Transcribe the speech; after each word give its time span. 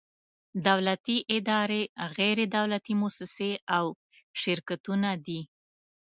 دولتي 0.67 1.17
ادارې، 1.37 1.83
غیر 2.15 2.37
دولتي 2.57 2.93
مؤسسې 3.01 3.51
او 3.77 3.85
شرکتونه 4.41 5.09
دي. 5.25 5.41